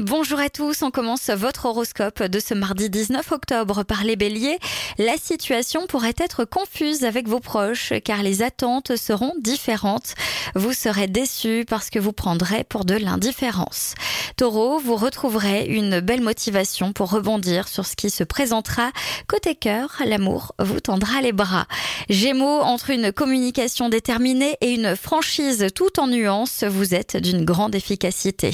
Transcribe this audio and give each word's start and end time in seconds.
Bonjour 0.00 0.38
à 0.38 0.48
tous, 0.48 0.82
on 0.82 0.92
commence 0.92 1.28
votre 1.28 1.66
horoscope 1.66 2.22
de 2.22 2.38
ce 2.38 2.54
mardi 2.54 2.88
19 2.88 3.32
octobre 3.32 3.82
par 3.82 4.04
les 4.04 4.14
béliers. 4.14 4.60
La 4.96 5.16
situation 5.16 5.88
pourrait 5.88 6.14
être 6.18 6.44
confuse 6.44 7.02
avec 7.02 7.26
vos 7.26 7.40
proches 7.40 7.92
car 8.04 8.22
les 8.22 8.42
attentes 8.42 8.94
seront 8.94 9.34
différentes. 9.40 10.14
Vous 10.54 10.72
serez 10.72 11.08
déçus 11.08 11.64
parce 11.68 11.90
que 11.90 11.98
vous 11.98 12.12
prendrez 12.12 12.62
pour 12.62 12.84
de 12.84 12.94
l'indifférence. 12.94 13.94
Taureau, 14.36 14.78
vous 14.78 14.94
retrouverez 14.94 15.64
une 15.64 15.98
belle 15.98 16.20
motivation 16.20 16.92
pour 16.92 17.10
rebondir 17.10 17.66
sur 17.66 17.84
ce 17.84 17.96
qui 17.96 18.08
se 18.08 18.22
présentera. 18.22 18.92
Côté 19.26 19.56
cœur, 19.56 20.00
l'amour 20.06 20.54
vous 20.60 20.78
tendra 20.78 21.20
les 21.22 21.32
bras. 21.32 21.66
Gémeaux, 22.08 22.60
entre 22.60 22.90
une 22.90 23.10
communication 23.10 23.88
déterminée 23.88 24.56
et 24.60 24.70
une 24.70 24.94
franchise 24.94 25.66
tout 25.74 25.98
en 25.98 26.06
nuances, 26.06 26.62
vous 26.62 26.94
êtes 26.94 27.16
d'une 27.16 27.44
grande 27.44 27.74
efficacité. 27.74 28.52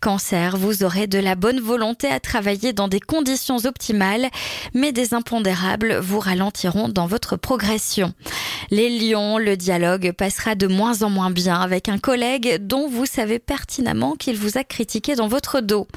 Cancer, 0.00 0.56
vous 0.56 0.69
aurez 0.82 1.06
de 1.06 1.18
la 1.18 1.34
bonne 1.34 1.60
volonté 1.60 2.08
à 2.08 2.20
travailler 2.20 2.72
dans 2.72 2.88
des 2.88 3.00
conditions 3.00 3.58
optimales, 3.64 4.28
mais 4.74 4.92
des 4.92 5.14
impondérables 5.14 5.98
vous 5.98 6.20
ralentiront 6.20 6.88
dans 6.88 7.06
votre 7.06 7.36
progression. 7.36 8.12
Les 8.70 8.88
lions, 8.88 9.38
le 9.38 9.56
dialogue 9.56 10.12
passera 10.12 10.54
de 10.54 10.68
moins 10.68 11.02
en 11.02 11.10
moins 11.10 11.30
bien 11.30 11.60
avec 11.60 11.88
un 11.88 11.98
collègue 11.98 12.58
dont 12.60 12.88
vous 12.88 13.06
savez 13.06 13.38
pertinemment 13.40 14.14
qu'il 14.14 14.36
vous 14.36 14.58
a 14.58 14.64
critiqué 14.64 15.16
dans 15.16 15.26
votre 15.26 15.60
dos. 15.60 15.88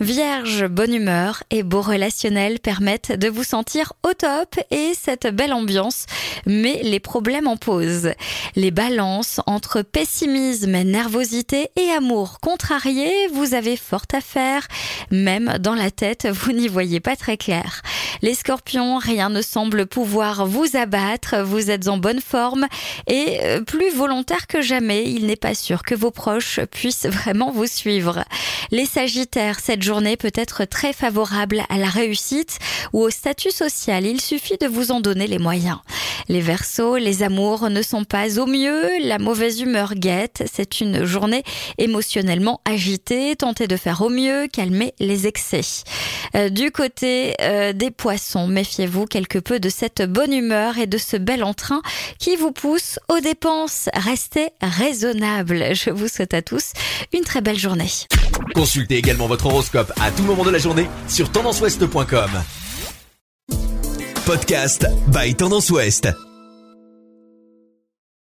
Vierge, 0.00 0.66
bonne 0.66 0.94
humeur 0.94 1.42
et 1.50 1.62
beau 1.62 1.82
relationnel 1.82 2.60
permettent 2.60 3.12
de 3.12 3.28
vous 3.28 3.44
sentir 3.44 3.92
au 4.02 4.14
top 4.14 4.58
et 4.70 4.92
cette 4.94 5.26
belle 5.26 5.52
ambiance 5.52 6.06
mais 6.46 6.80
les 6.82 7.00
problèmes 7.00 7.46
en 7.46 7.56
posent. 7.56 8.12
Les 8.56 8.70
balances 8.70 9.40
entre 9.46 9.82
pessimisme, 9.82 10.82
nervosité 10.82 11.68
et 11.76 11.90
amour 11.90 12.40
contrarié, 12.40 13.10
vous 13.32 13.54
avez 13.54 13.76
fort 13.76 14.04
à 14.12 14.20
faire. 14.20 14.66
Même 15.10 15.58
dans 15.60 15.74
la 15.74 15.90
tête, 15.90 16.26
vous 16.30 16.52
n'y 16.52 16.68
voyez 16.68 17.00
pas 17.00 17.16
très 17.16 17.36
clair. 17.36 17.82
Les 18.22 18.34
scorpions, 18.34 18.98
rien 18.98 19.30
ne 19.30 19.42
semble 19.42 19.86
pouvoir 19.86 20.46
vous 20.46 20.76
abattre, 20.76 21.42
vous 21.42 21.70
êtes 21.70 21.88
en 21.88 21.98
bonne 21.98 22.20
forme 22.20 22.66
et 23.06 23.38
euh, 23.42 23.60
plus 23.60 23.90
volontaire 23.90 24.46
que 24.46 24.62
jamais, 24.62 25.04
il 25.04 25.26
n'est 25.26 25.36
pas 25.36 25.54
sûr 25.54 25.82
que 25.82 25.94
vos 25.94 26.10
proches 26.10 26.60
puissent 26.70 27.06
vraiment 27.10 27.50
vous 27.50 27.66
suivre. 27.66 28.24
Les 28.70 28.86
sagittaires, 28.86 29.60
cette 29.60 29.82
journée 29.82 30.16
peut 30.16 30.32
être 30.34 30.64
très 30.64 30.92
favorable 30.92 31.64
à 31.68 31.76
la 31.76 31.88
réussite 31.88 32.58
ou 32.92 33.00
au 33.00 33.10
statut 33.10 33.50
social, 33.50 34.06
il 34.06 34.20
suffit 34.20 34.56
de 34.58 34.66
vous 34.66 34.90
en 34.90 35.00
donner 35.00 35.26
les 35.26 35.38
moyens. 35.38 35.78
Les 36.28 36.40
Verseaux, 36.40 36.96
les 36.96 37.22
amours 37.22 37.68
ne 37.68 37.82
sont 37.82 38.04
pas 38.04 38.38
au 38.38 38.46
mieux, 38.46 38.88
la 39.02 39.18
mauvaise 39.18 39.60
humeur 39.60 39.94
guette, 39.94 40.44
c'est 40.52 40.80
une 40.80 41.04
journée 41.04 41.42
émotionnellement 41.78 42.60
agitée, 42.64 43.36
tentez 43.36 43.66
de 43.66 43.76
faire 43.76 44.00
au 44.02 44.08
mieux, 44.08 44.46
calmer 44.52 44.94
les 45.00 45.26
excès. 45.26 45.84
Euh, 46.36 46.48
du 46.48 46.70
côté 46.70 47.34
euh, 47.40 47.72
des 47.72 47.90
poissons, 47.90 48.46
méfiez-vous 48.46 49.06
quelque 49.06 49.38
peu 49.38 49.60
de 49.60 49.68
cette 49.68 50.02
bonne 50.02 50.32
humeur 50.32 50.78
et 50.78 50.86
de 50.86 50.98
ce 50.98 51.16
bel 51.16 51.44
entrain 51.44 51.80
qui 52.18 52.36
vous 52.36 52.52
pousse 52.52 52.98
aux 53.08 53.20
dépenses. 53.20 53.88
Restez 53.94 54.48
raisonnable. 54.60 55.74
Je 55.74 55.90
vous 55.90 56.08
souhaite 56.08 56.34
à 56.34 56.42
tous 56.42 56.72
une 57.12 57.22
très 57.22 57.40
belle 57.40 57.58
journée. 57.58 57.90
Consultez 58.54 58.96
également 58.96 59.26
votre 59.26 59.46
horoscope 59.46 59.92
à 60.00 60.10
tout 60.10 60.22
moment 60.22 60.44
de 60.44 60.50
la 60.50 60.58
journée 60.58 60.88
sur 61.08 61.30
tendanceouest.com. 61.30 62.30
Podcast 64.26 64.86
by 65.08 65.34
Tendance 65.34 65.70
Ouest. 65.70 66.08